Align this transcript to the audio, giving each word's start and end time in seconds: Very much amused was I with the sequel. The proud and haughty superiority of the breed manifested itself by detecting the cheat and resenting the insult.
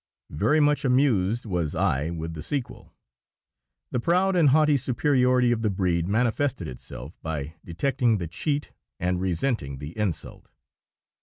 Very 0.31 0.59
much 0.59 0.83
amused 0.83 1.45
was 1.45 1.75
I 1.75 2.09
with 2.09 2.33
the 2.33 2.41
sequel. 2.41 2.91
The 3.91 3.99
proud 3.99 4.35
and 4.35 4.49
haughty 4.49 4.75
superiority 4.75 5.51
of 5.51 5.61
the 5.61 5.69
breed 5.69 6.07
manifested 6.07 6.67
itself 6.67 7.19
by 7.21 7.53
detecting 7.63 8.17
the 8.17 8.27
cheat 8.27 8.71
and 8.99 9.21
resenting 9.21 9.77
the 9.77 9.95
insult. 9.95 10.49